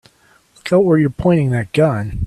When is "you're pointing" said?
0.97-1.51